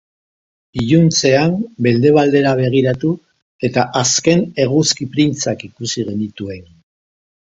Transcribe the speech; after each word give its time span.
Iluntzean 0.83 1.51
mendebaldera 1.87 2.53
begiratu 2.61 3.11
eta 3.69 3.83
azken 4.01 4.41
eguzki 4.65 5.09
printzak 5.17 5.65
ikusi 5.71 6.09
genituen. 6.11 6.65